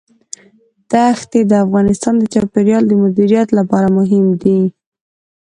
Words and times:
دښتې 0.91 1.39
د 1.51 1.51
افغانستان 1.65 2.13
د 2.19 2.23
چاپیریال 2.33 2.83
د 2.87 2.93
مدیریت 3.03 3.47
لپاره 3.59 3.87
مهم 3.97 4.25
دي. 4.41 4.59